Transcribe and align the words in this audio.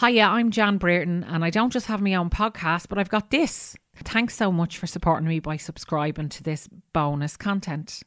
Hiya, 0.00 0.24
I'm 0.24 0.50
Jan 0.50 0.80
Brierton, 0.80 1.24
and 1.28 1.44
I 1.44 1.50
don't 1.50 1.72
just 1.72 1.86
have 1.86 2.02
my 2.02 2.14
own 2.14 2.28
podcast, 2.28 2.88
but 2.88 2.98
I've 2.98 3.08
got 3.08 3.30
this. 3.30 3.76
Thanks 4.02 4.34
so 4.34 4.50
much 4.50 4.76
for 4.76 4.88
supporting 4.88 5.28
me 5.28 5.38
by 5.38 5.56
subscribing 5.56 6.30
to 6.30 6.42
this 6.42 6.68
bonus 6.92 7.36
content. 7.36 8.02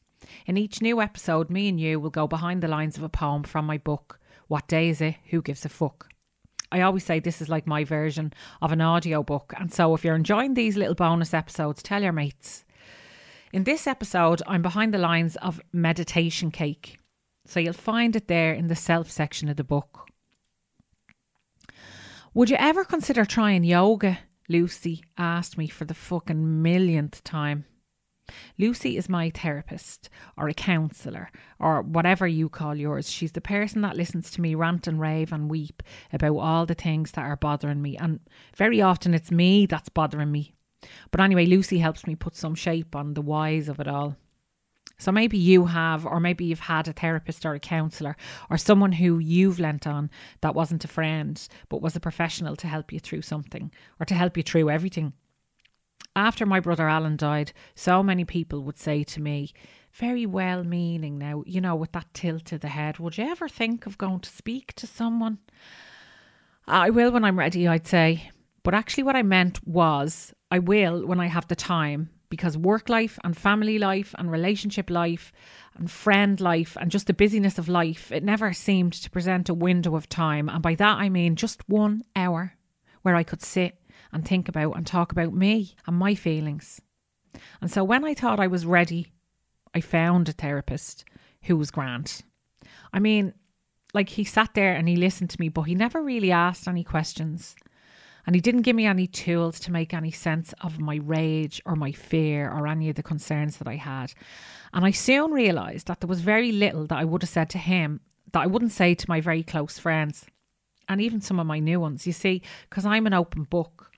In 0.46 0.58
each 0.58 0.82
new 0.82 1.00
episode, 1.00 1.50
me 1.50 1.70
and 1.70 1.80
you 1.80 1.98
will 1.98 2.10
go 2.10 2.28
behind 2.28 2.62
the 2.62 2.68
lines 2.68 2.98
of 2.98 3.04
a 3.04 3.10
poem 3.10 3.44
from 3.44 3.66
my 3.66 3.78
book, 3.78 4.20
What 4.50 4.68
Day 4.68 4.89
Is 4.89 5.00
It? 5.00 5.16
Who 5.30 5.42
Gives 5.42 5.64
a 5.64 5.70
Fuck? 5.70 6.10
I 6.74 6.82
always 6.82 7.06
say 7.06 7.21
this 7.21 7.42
is 7.42 7.48
like 7.48 7.66
my 7.66 7.86
version 7.86 8.34
of 8.62 8.74
an 8.74 8.82
audio 8.82 9.24
book, 9.24 9.54
and 9.58 9.74
so 9.74 9.94
if 9.94 10.04
you're 10.04 10.14
enjoying 10.14 10.56
these 10.56 10.76
little 10.76 10.94
bonus 10.94 11.34
episodes, 11.34 11.82
tell 11.82 12.04
your 12.04 12.12
mates. 12.12 12.66
In 13.54 13.64
this 13.64 13.88
episode, 13.88 14.42
I'm 14.46 14.61
behind 14.61 14.94
the 14.94 14.97
lines 14.97 15.38
of 15.38 15.61
Meditation 15.72 16.52
Cake, 16.52 17.00
so 17.46 17.61
you'll 17.61 17.72
find 17.72 18.14
it 18.18 18.28
there 18.28 18.54
in 18.54 18.68
the 18.68 18.75
self 18.75 19.10
section 19.10 19.47
of 19.47 19.56
the 19.56 19.64
book. 19.64 20.08
Would 22.34 22.50
you 22.50 22.58
ever 22.60 22.84
consider 22.84 23.26
trying 23.26 23.64
yoga? 23.64 24.20
Lucy 24.50 25.04
asked 25.18 25.58
me 25.58 25.68
for 25.68 25.86
the 25.86 25.94
fucking 25.94 26.62
millionth 26.62 27.24
time. 27.24 27.66
Lucy 28.58 28.98
is 28.98 29.08
my 29.08 29.30
therapist 29.30 30.10
or 30.38 30.50
a 30.50 30.54
counsellor 30.54 31.32
or 31.60 31.82
whatever 31.82 32.28
you 32.28 32.50
call 32.50 32.76
yours. 32.76 33.09
She's 33.09 33.31
the 33.31 33.42
person 33.42 33.81
that 33.81 33.95
listens 33.95 34.30
to 34.31 34.42
me 34.42 34.56
rant 34.56 34.88
and 34.88 35.00
rave 35.00 35.31
and 35.31 35.50
weep 35.50 35.81
about 36.12 36.38
all 36.38 36.66
the 36.66 36.73
things 36.73 37.12
that 37.12 37.23
are 37.23 37.38
bothering 37.38 37.81
me. 37.81 37.98
And 37.98 38.20
very 38.56 38.81
often 38.81 39.14
it's 39.14 39.31
me 39.31 39.66
that's 39.66 39.89
bothering 39.89 40.31
me. 40.31 40.53
But 41.12 41.22
anyway, 41.22 41.45
Lucy 41.45 41.80
helps 41.80 42.06
me 42.06 42.16
put 42.16 42.36
some 42.36 42.56
shape 42.56 42.95
on 42.95 43.14
the 43.14 43.22
whys 43.22 43.70
of 43.70 43.80
it 43.80 43.88
all. 43.88 44.17
So 45.00 45.11
maybe 45.11 45.38
you 45.38 45.66
have, 45.66 46.05
or 46.05 46.19
maybe 46.19 46.45
you've 46.45 46.59
had 46.59 46.88
a 46.88 46.94
therapist 46.94 47.45
or 47.45 47.53
a 47.53 47.59
counsellor 47.59 48.17
or 48.49 48.58
someone 48.58 48.94
who 48.94 49.19
you've 49.19 49.59
lent 49.59 49.85
on 49.85 50.09
that 50.41 50.55
wasn't 50.55 50.85
a 50.85 50.88
friend 50.88 51.47
but 51.69 51.81
was 51.81 51.95
a 51.95 51.99
professional 51.99 52.55
to 52.55 52.67
help 52.67 52.91
you 52.91 52.99
through 52.99 53.22
something 53.22 53.72
or 53.99 54.05
to 54.05 54.16
help 54.16 54.38
you 54.38 54.44
through 54.44 54.69
everything. 54.69 55.13
After 56.16 56.47
my 56.47 56.59
brother 56.59 56.89
Alan 56.89 57.16
died, 57.16 57.52
so 57.75 58.02
many 58.02 58.25
people 58.25 58.63
would 58.63 58.80
say 58.80 59.03
to 59.03 59.22
me, 59.22 59.53
very 59.94 60.25
well 60.25 60.63
meaning 60.63 61.19
now, 61.19 61.44
you 61.45 61.61
know, 61.61 61.75
with 61.75 61.91
that 61.91 62.11
tilt 62.13 62.52
of 62.52 62.61
the 62.61 62.69
head, 62.69 62.97
would 62.97 63.19
you 63.19 63.25
ever 63.25 63.47
think 63.47 63.85
of 63.85 64.00
going 64.00 64.22
to 64.22 64.29
speak 64.29 64.73
to 64.73 64.88
someone? 64.88 65.38
I 66.67 66.89
will 66.89 67.11
when 67.11 67.23
I'm 67.23 67.38
ready, 67.38 67.67
I'd 67.67 67.85
say. 67.85 68.31
But 68.63 68.73
actually, 68.73 69.03
what 69.03 69.16
I 69.16 69.23
meant 69.23 69.66
was, 69.66 70.33
I 70.52 70.59
will 70.59 71.05
when 71.05 71.19
I 71.19 71.27
have 71.27 71.47
the 71.47 71.55
time 71.55 72.09
because 72.30 72.58
work 72.58 72.89
life 72.89 73.17
and 73.23 73.36
family 73.36 73.78
life 73.78 74.14
and 74.17 74.31
relationship 74.31 74.89
life 74.89 75.31
and 75.75 75.89
friend 75.89 76.42
life 76.42 76.78
and 76.80 76.92
just 76.92 77.08
the 77.08 77.14
busyness 77.14 77.58
of 77.58 77.69
life, 77.69 78.11
it 78.11 78.23
never 78.23 78.53
seemed 78.53 78.94
to 78.94 79.09
present 79.09 79.50
a 79.50 79.53
window 79.53 79.95
of 79.95 80.09
time. 80.09 80.50
And 80.50 80.61
by 80.61 80.75
that 80.75 80.97
I 80.97 81.09
mean 81.09 81.36
just 81.36 81.67
one 81.69 82.03
hour 82.16 82.53
where 83.02 83.16
I 83.16 83.23
could 83.23 83.42
sit 83.42 83.80
and 84.11 84.25
think 84.25 84.50
about 84.50 84.75
and 84.75 84.86
talk 84.86 85.11
about 85.11 85.34
me 85.34 85.75
and 85.86 85.95
my 85.95 86.16
feelings. 86.16 86.81
And 87.61 87.72
so 87.72 87.84
when 87.84 88.03
I 88.03 88.14
thought 88.14 88.39
I 88.39 88.47
was 88.47 88.66
ready, 88.66 89.14
I 89.73 89.81
found 89.81 90.30
a 90.30 90.34
therapist 90.34 91.06
who 91.44 91.58
was 91.58 91.72
grand. 91.72 92.23
I 92.91 93.00
mean, 93.00 93.34
like 93.94 94.09
he 94.09 94.23
sat 94.23 94.53
there 94.53 94.73
and 94.73 94.88
he 94.88 94.95
listened 94.95 95.30
to 95.31 95.39
me, 95.39 95.50
but 95.50 95.64
he 95.64 95.75
never 95.75 96.02
really 96.02 96.31
asked 96.31 96.67
any 96.67 96.84
questions. 96.84 97.56
And 98.28 98.36
he 98.36 98.42
didn't 98.42 98.64
give 98.64 98.75
me 98.75 98.86
any 98.86 99.08
tools 99.08 99.58
to 99.61 99.72
make 99.72 99.94
any 99.94 100.11
sense 100.11 100.53
of 100.61 100.80
my 100.80 100.97
rage 100.97 101.61
or 101.66 101.78
my 101.78 101.94
fear 101.94 102.52
or 102.52 102.67
any 102.67 102.89
of 102.89 102.95
the 102.97 103.02
concerns 103.02 103.56
that 103.58 103.69
I 103.69 103.78
had. 103.78 104.14
And 104.73 104.86
I 104.86 104.92
soon 104.92 105.31
realised 105.31 105.88
that 105.88 106.02
there 106.02 106.09
was 106.09 106.19
very 106.19 106.52
little 106.52 106.86
that 106.88 107.00
I 107.00 107.06
would 107.06 107.22
have 107.22 107.30
said 107.30 107.50
to 107.52 107.58
him 107.58 108.02
that 108.34 108.42
I 108.42 108.47
wouldn't 108.47 108.73
say 108.73 108.94
to 108.95 109.09
my 109.09 109.22
very 109.22 109.44
close 109.44 109.79
friends 109.79 110.25
and 110.90 111.00
even 111.00 111.22
some 111.22 111.40
of 111.40 111.47
my 111.47 111.59
new 111.59 111.79
ones. 111.79 112.06
You 112.06 112.12
see, 112.12 112.41
because 112.69 112.85
I'm 112.85 113.07
an 113.07 113.13
open 113.13 113.44
book. 113.44 113.91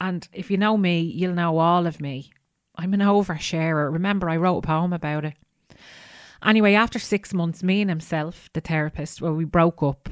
And 0.00 0.26
if 0.32 0.50
you 0.50 0.56
know 0.56 0.76
me, 0.76 1.00
you'll 1.00 1.34
know 1.34 1.58
all 1.58 1.86
of 1.86 2.00
me. 2.00 2.32
I'm 2.74 2.94
an 2.94 3.00
oversharer. 3.00 3.92
Remember, 3.92 4.28
I 4.28 4.38
wrote 4.38 4.58
a 4.58 4.66
poem 4.66 4.92
about 4.92 5.24
it. 5.24 5.34
Anyway, 6.44 6.74
after 6.74 6.98
six 6.98 7.32
months, 7.32 7.62
me 7.62 7.80
and 7.80 7.90
himself, 7.90 8.50
the 8.54 8.60
therapist, 8.60 9.22
well, 9.22 9.34
we 9.34 9.44
broke 9.44 9.84
up. 9.84 10.08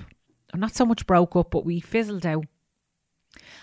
Not 0.54 0.76
so 0.76 0.86
much 0.86 1.06
broke 1.06 1.34
up, 1.34 1.50
but 1.50 1.64
we 1.64 1.80
fizzled 1.80 2.24
out. 2.24 2.44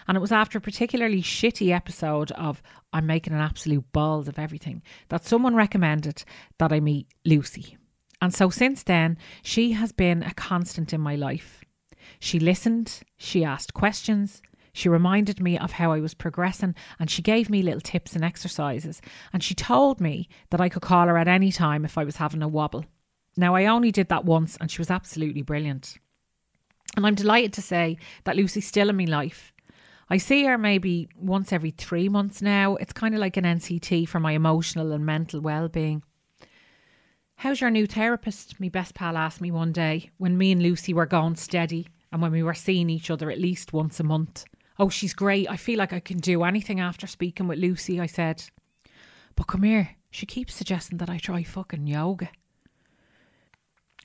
And 0.07 0.15
it 0.15 0.21
was 0.21 0.31
after 0.31 0.57
a 0.57 0.61
particularly 0.61 1.21
shitty 1.21 1.71
episode 1.71 2.31
of 2.31 2.61
I'm 2.93 3.05
making 3.05 3.33
an 3.33 3.41
absolute 3.41 3.91
balls 3.91 4.27
of 4.27 4.39
everything 4.39 4.81
that 5.09 5.25
someone 5.25 5.55
recommended 5.55 6.23
that 6.59 6.71
I 6.71 6.79
meet 6.79 7.07
Lucy. 7.25 7.77
And 8.21 8.33
so 8.33 8.49
since 8.49 8.83
then, 8.83 9.17
she 9.43 9.73
has 9.73 9.91
been 9.91 10.23
a 10.23 10.33
constant 10.33 10.93
in 10.93 11.01
my 11.01 11.15
life. 11.15 11.63
She 12.19 12.39
listened, 12.39 13.01
she 13.17 13.43
asked 13.43 13.73
questions, 13.73 14.41
she 14.77 14.89
reminded 14.89 15.41
me 15.41 15.57
of 15.57 15.71
how 15.71 15.91
I 15.91 15.99
was 15.99 16.13
progressing, 16.13 16.75
and 16.99 17.09
she 17.09 17.23
gave 17.23 17.49
me 17.49 17.63
little 17.63 17.81
tips 17.81 18.13
and 18.13 18.23
exercises. 18.23 19.01
And 19.33 19.43
she 19.43 19.55
told 19.55 19.99
me 19.99 20.29
that 20.51 20.61
I 20.61 20.69
could 20.69 20.83
call 20.83 21.07
her 21.07 21.17
at 21.17 21.27
any 21.27 21.51
time 21.51 21.83
if 21.83 21.97
I 21.97 22.03
was 22.03 22.17
having 22.17 22.43
a 22.43 22.47
wobble. 22.47 22.85
Now, 23.35 23.55
I 23.55 23.65
only 23.65 23.91
did 23.91 24.09
that 24.09 24.25
once, 24.25 24.55
and 24.61 24.69
she 24.69 24.79
was 24.79 24.91
absolutely 24.91 25.41
brilliant. 25.41 25.97
And 26.95 27.07
I'm 27.07 27.15
delighted 27.15 27.53
to 27.53 27.61
say 27.63 27.97
that 28.23 28.35
Lucy's 28.35 28.67
still 28.67 28.89
in 28.89 28.97
my 28.97 29.05
life. 29.05 29.51
I 30.09 30.17
see 30.17 30.45
her 30.45 30.57
maybe 30.57 31.09
once 31.17 31.51
every 31.51 31.71
three 31.71 32.07
months 32.07 32.41
now. 32.41 32.75
It's 32.75 32.93
kind 32.93 33.13
of 33.13 33.19
like 33.19 33.35
an 33.35 33.43
NCT 33.43 34.07
for 34.07 34.19
my 34.19 34.31
emotional 34.31 34.93
and 34.93 35.05
mental 35.05 35.41
well-being. 35.41 36.03
How's 37.35 37.61
your 37.61 37.69
new 37.69 37.85
therapist? 37.85 38.59
My 38.59 38.69
best 38.69 38.95
pal 38.95 39.17
asked 39.17 39.41
me 39.41 39.51
one 39.51 39.71
day 39.71 40.09
when 40.17 40.37
me 40.37 40.51
and 40.53 40.63
Lucy 40.63 40.93
were 40.93 41.05
going 41.05 41.35
steady 41.35 41.87
and 42.11 42.21
when 42.21 42.31
we 42.31 42.41
were 42.41 42.53
seeing 42.53 42.89
each 42.89 43.11
other 43.11 43.29
at 43.29 43.39
least 43.39 43.73
once 43.73 43.99
a 43.99 44.03
month. 44.03 44.45
Oh, 44.79 44.89
she's 44.89 45.13
great. 45.13 45.49
I 45.49 45.57
feel 45.57 45.77
like 45.77 45.93
I 45.93 45.99
can 45.99 46.17
do 46.17 46.43
anything 46.43 46.79
after 46.79 47.05
speaking 47.05 47.47
with 47.47 47.59
Lucy, 47.59 47.99
I 47.99 48.05
said. 48.05 48.43
But 49.35 49.47
come 49.47 49.63
here, 49.63 49.97
she 50.09 50.25
keeps 50.25 50.55
suggesting 50.55 50.99
that 50.99 51.09
I 51.09 51.17
try 51.17 51.43
fucking 51.43 51.85
yoga. 51.85 52.29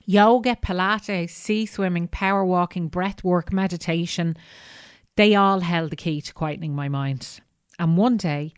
Yoga, 0.04 0.56
Pilates, 0.56 1.30
sea 1.30 1.64
swimming, 1.64 2.08
power 2.08 2.44
walking, 2.44 2.88
breath 2.88 3.22
work, 3.22 3.52
meditation, 3.52 4.36
they 5.16 5.34
all 5.34 5.60
held 5.60 5.90
the 5.90 5.96
key 5.96 6.20
to 6.20 6.34
quietening 6.34 6.72
my 6.72 6.88
mind. 6.88 7.40
And 7.78 7.96
one 7.96 8.16
day, 8.16 8.54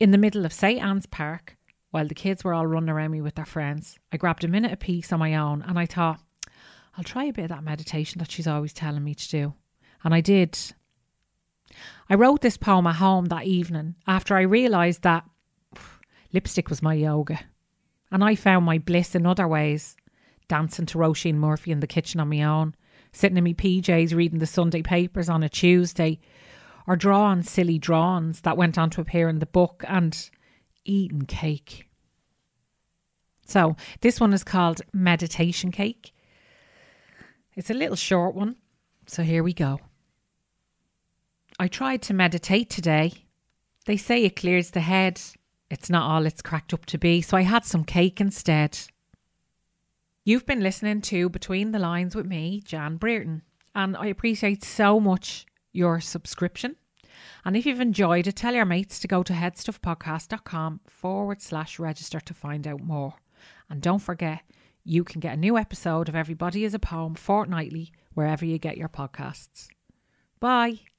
in 0.00 0.10
the 0.10 0.18
middle 0.18 0.44
of 0.44 0.52
St. 0.52 0.82
Anne's 0.82 1.06
Park, 1.06 1.56
while 1.90 2.08
the 2.08 2.14
kids 2.14 2.42
were 2.42 2.54
all 2.54 2.66
running 2.66 2.88
around 2.88 3.10
me 3.10 3.20
with 3.20 3.34
their 3.34 3.44
friends, 3.44 3.98
I 4.12 4.16
grabbed 4.16 4.44
a 4.44 4.48
minute 4.48 4.72
apiece 4.72 5.12
on 5.12 5.20
my 5.20 5.34
own 5.34 5.62
and 5.62 5.78
I 5.78 5.86
thought, 5.86 6.20
I'll 6.96 7.04
try 7.04 7.24
a 7.24 7.32
bit 7.32 7.44
of 7.44 7.48
that 7.50 7.64
meditation 7.64 8.18
that 8.18 8.30
she's 8.30 8.46
always 8.46 8.72
telling 8.72 9.04
me 9.04 9.14
to 9.14 9.28
do. 9.28 9.54
And 10.02 10.14
I 10.14 10.20
did. 10.20 10.58
I 12.08 12.14
wrote 12.14 12.40
this 12.40 12.56
poem 12.56 12.86
at 12.86 12.96
home 12.96 13.26
that 13.26 13.44
evening 13.44 13.94
after 14.06 14.36
I 14.36 14.42
realised 14.42 15.02
that 15.02 15.24
lipstick 16.32 16.68
was 16.68 16.82
my 16.82 16.94
yoga. 16.94 17.40
And 18.10 18.22
I 18.22 18.34
found 18.34 18.66
my 18.66 18.78
bliss 18.78 19.14
in 19.14 19.26
other 19.26 19.48
ways, 19.48 19.96
dancing 20.48 20.86
to 20.86 20.98
Roisin 20.98 21.36
Murphy 21.36 21.72
in 21.72 21.80
the 21.80 21.86
kitchen 21.86 22.20
on 22.20 22.28
my 22.28 22.42
own, 22.42 22.74
sitting 23.12 23.36
in 23.36 23.44
my 23.44 23.52
PJs 23.52 24.14
reading 24.14 24.38
the 24.38 24.46
Sunday 24.46 24.82
papers 24.82 25.28
on 25.28 25.42
a 25.42 25.48
Tuesday, 25.48 26.18
or 26.86 26.96
drawing 26.96 27.42
silly 27.42 27.78
drawings 27.78 28.40
that 28.40 28.56
went 28.56 28.78
on 28.78 28.90
to 28.90 29.00
appear 29.00 29.28
in 29.28 29.38
the 29.38 29.46
book, 29.46 29.84
and 29.86 30.30
eating 30.84 31.26
cake. 31.26 31.88
So, 33.46 33.76
this 34.00 34.20
one 34.20 34.32
is 34.32 34.44
called 34.44 34.82
Meditation 34.92 35.70
Cake. 35.70 36.12
It's 37.54 37.70
a 37.70 37.74
little 37.74 37.96
short 37.96 38.34
one, 38.34 38.56
so 39.06 39.22
here 39.22 39.42
we 39.42 39.52
go. 39.52 39.78
I 41.58 41.68
tried 41.68 42.02
to 42.02 42.14
meditate 42.14 42.70
today. 42.70 43.12
They 43.84 43.96
say 43.96 44.24
it 44.24 44.36
clears 44.36 44.70
the 44.70 44.80
head. 44.80 45.20
It's 45.70 45.90
not 45.90 46.10
all 46.10 46.26
it's 46.26 46.42
cracked 46.42 46.72
up 46.72 46.86
to 46.86 46.98
be, 46.98 47.20
so 47.20 47.36
I 47.36 47.42
had 47.42 47.64
some 47.64 47.84
cake 47.84 48.20
instead. 48.20 48.78
You've 50.24 50.46
been 50.46 50.60
listening 50.60 51.00
to 51.02 51.28
Between 51.28 51.72
the 51.72 51.80
Lines 51.80 52.14
with 52.14 52.26
me, 52.26 52.62
Jan 52.64 52.96
Brierton, 52.96 53.42
and 53.74 53.96
I 53.96 54.06
appreciate 54.06 54.62
so 54.62 55.00
much 55.00 55.46
your 55.72 56.00
subscription. 56.00 56.76
And 57.44 57.56
if 57.56 57.66
you've 57.66 57.80
enjoyed 57.80 58.28
it, 58.28 58.36
tell 58.36 58.54
your 58.54 58.64
mates 58.64 59.00
to 59.00 59.08
go 59.08 59.24
to 59.24 59.32
headstuffpodcast.com 59.32 60.80
forward 60.86 61.42
slash 61.42 61.80
register 61.80 62.20
to 62.20 62.34
find 62.34 62.68
out 62.68 62.82
more. 62.82 63.14
And 63.68 63.82
don't 63.82 63.98
forget, 63.98 64.42
you 64.84 65.02
can 65.02 65.20
get 65.20 65.34
a 65.34 65.40
new 65.40 65.58
episode 65.58 66.08
of 66.08 66.14
Everybody 66.14 66.64
is 66.64 66.74
a 66.74 66.78
Poem 66.78 67.16
fortnightly 67.16 67.92
wherever 68.14 68.44
you 68.44 68.58
get 68.58 68.76
your 68.76 68.88
podcasts. 68.88 69.68
Bye. 70.38 70.91